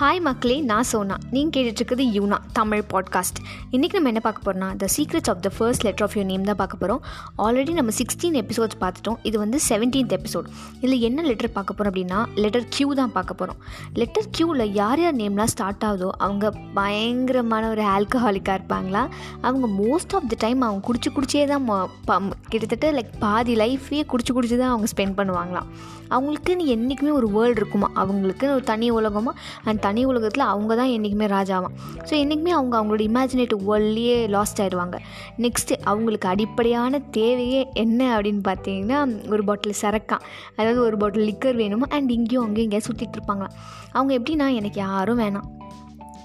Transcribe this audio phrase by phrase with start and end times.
[0.00, 1.16] Hi மக்களே நான் சோனா.
[1.30, 3.40] நீங்கள் கேட்டுட்ருக்குது யூனா தமிழ் பாட்காஸ்ட்
[3.72, 6.58] இன்றைக்கி நம்ம என்ன பார்க்க போகிறோம்னா the secrets of the first letter of your name தான்
[6.60, 7.02] பார்க்க போகிறோம்
[7.44, 9.18] ஆல்ரெடி நம்ம சிக்ஸ்டீன் எபிசோட்ஸ் பார்த்துட்டோம்.
[9.22, 10.48] இது வந்து செவன்டீன்த் எபிசோட்
[10.80, 13.60] இதில் என்ன லெட்டர் பார்க்க போகிறோம் அப்படின்னா லெட்டர் க்யூ தான் பார்க்க போகிறோம்
[13.94, 19.04] லெட்டர் க்யூவில் யார் யார் நேம்லாம் ஸ்டார்ட் ஆகுதோ அவங்க பயங்கரமான ஒரு ஆல்கஹாலிக்காக இருப்பாங்களா?
[19.40, 24.58] அவங்க மோஸ்ட் ஆஃப் த டைம் அவங்க குடிச்சு குடிச்சே தான் கிட்டத்தட்ட லைக் பாதி லைஃபே குடிச்சு குடிச்சு
[24.62, 25.68] தான் அவங்க ஸ்பெண்ட் பண்ணுவாங்களாம்.
[26.14, 27.88] அவங்களுக்குன்னு என்றைக்குமே ஒரு வேர்ல்டு இருக்குமா?
[28.00, 31.74] அவங்களுக்குன்னு ஒரு தனி உலகமாக அண்ட் தனி உலகத்தில் அவங்க தான் என்றைக்குமே ராஜாவாம்.
[32.08, 34.98] ஸோ என்றைக்குமே அவங்க அவங்களோட இமேஜினேட்டிவ் வேர்ல்ட்லேயே லாஸ்ட் ஆயிடுவாங்க.
[35.44, 39.00] நெக்ஸ்ட்டு அவங்களுக்கு அடிப்படையான தேவையே என்ன அப்படின்னு பார்த்தீங்கன்னா
[39.34, 40.26] ஒரு பாட்டில் சரக்கான்
[40.58, 43.56] அதாவது ஒரு பாட்டில் லிக்கர் வேணுமா அண்ட் இங்கேயும் அங்கேயும் இங்கேயும் சுற்றிட்டு இருப்பாங்களாம்.
[43.96, 45.48] அவங்க எப்படின்னா எனக்கு யாரும் வேணாம்.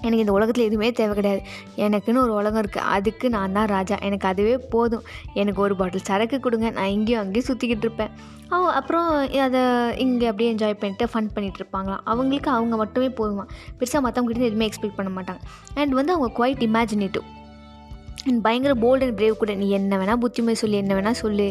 [0.02, 1.42] எனக்கு இந்த உலகத்தில் எதுவுமே தேவை கிடையாது.
[1.86, 3.96] எனக்குன்னு ஒரு உலகம் இருக்குது அதுக்கு நான் தான் ராஜா.
[4.08, 5.04] எனக்கு அதுவே போதும்.
[5.34, 6.70] எனக்கு ஒரு பாட்டில் சரக்கு கொடுங்க.
[6.70, 8.12] நான் இங்கேயும் அங்கேயும் சுற்றிக்கிட்டு இருப்பேன்.
[8.78, 9.08] அப்புறம்
[9.46, 9.62] அதை
[10.04, 12.04] இங்கே அப்படியே என்ஜாய் பண்ணிட்டு ஃபன் பண்ணிகிட்டு இருப்பாங்களாம்.
[12.12, 13.44] அவங்களுக்கு அவங்க மட்டுமே போதுமா
[13.80, 15.42] பெருசாக மற்றவங்ககிட்ட எதுவுமே எக்ஸ்பெக்ட் பண்ண மாட்டாங்க.
[15.74, 17.26] அண்ட் வந்து அவங்க குவைட் இமேஜினேட்டிவ்
[18.46, 21.46] பயங்கர போல்டு அண்ட் பிரேவ் கூட நீ என்ன வேணால் புத்திமதி சொல்லி என்ன வேணால் சொல்லு.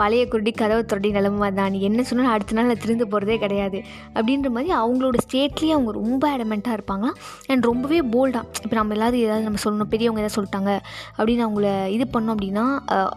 [0.00, 1.70] பழைய குருடி கதவை தொடடி நிலமை தான்.
[1.74, 3.78] நீ என்ன சொன்னாலும் அடுத்த நாள் திருந்து போகிறதே கிடையாது.
[4.16, 7.18] அப்படின்ற மாதிரி அவங்களோட ஸ்டேட்லேயே அவங்க ரொம்ப அடமெண்ட்டாக இருப்பாங்களாம்
[7.52, 10.72] அண்ட் ரொம்பவே போல்டாக இப்போ நம்ம எல்லாரும் ஏதாவது நம்ம சொல்லணும் பெரியவங்க எதாவது சொல்லிட்டாங்க
[11.18, 12.64] அப்படின்னு அவங்கள இது பண்ணோம் அப்படின்னா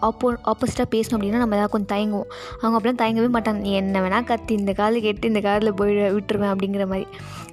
[0.10, 2.30] ஆப்போ ஆப்போசிட்டாக பேசணும் அப்படின்னா நம்ம ஏதாவது கொஞ்சம் தயங்குவோம்.
[2.62, 3.62] அவங்க அப்படிலாம் தயங்கவே மாட்டாங்க.
[3.68, 7.08] நீ என்ன வேணால் கத்தி இந்த காலத்தில் கேட்டு இந்த காலத்தில் போய் விட்டுருவேன் அப்படிங்கிற மாதிரி.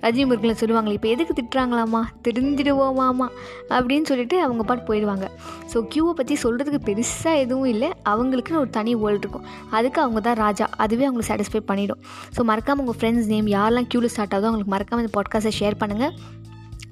[0.08, 3.26] அஜய் முருகன் சொல்லுவாங்களே இப்போ எதுக்கு திட்டுறாங்களாமா தெரிஞ்சிடுவோமாமா
[3.76, 5.26] அப்படின்னு சொல்லிட்டு அவங்க பாட்டு போயிடுவாங்க.
[5.72, 7.90] ஸோ க்யூவை பற்றி சொல்கிறதுக்கு பெருசாக எதுவும் இல்லை.
[8.12, 9.48] அவங்களுக்குன்னு ஒரு தனி வேர்ல்டு இருக்கும்.
[9.78, 10.68] அதுக்கு அவங்க தான் ராஜா.
[10.84, 12.02] அதுவே அவங்களுக்கு சாட்டிஸ்ஃபை பண்ணிவிடும்
[12.36, 16.14] ஸோ மறக்காமல் உங்கள் ஃப்ரெண்ட்ஸ் நேம் யாரெல்லாம் க்யூவில் ஸ்டார்ட் ஆகுதோ அவங்களுக்கு மறக்காமல் இந்த பாட்காஸ்ட்டை ஷேர் பண்ணுங்கள்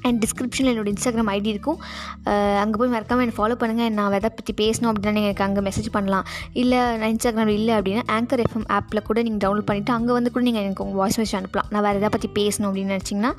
[0.09, 1.79] அண்ட் டிஸ்கிரிப்ஷனில் என்னோடய இன்ஸ்டாகிராம் ஐடி இருக்கும்.
[2.63, 5.89] அங்கே போய் மறக்காமல் என்னை ஃபாலோ பண்ணுங்கள் நான் எதை பற்றி பேசணும் அப்படின்னா நீங்கள் எனக்கு அங்கே மெசேஜ்
[5.97, 6.27] பண்ணலாம்.
[6.63, 10.45] இல்லை நான் இன்ஸ்டாகிராம் இல்லை அப்படின்னா ஆங்கர் எஃப்எம் ஆப்பில் கூட நீங்கள் டவுன்லோட் பண்ணிவிட்டு அங்கே வந்து கூட
[10.49, 11.71] நீங்கள் எனக்கு உங்கள் வாய்ஸ் மெசேஜ் அனுப்பலாம்.
[11.75, 13.35] நான் வேறு எதை பற்றி பேசணும் அப்படின்னு நினச்சிங்கன்னா.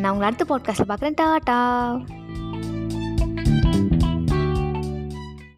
[0.00, 1.20] நான் உங்களை அடுத்த பாட்காஸ்ட்டில் பார்க்குறேன்.
[1.22, 1.60] டாட்டா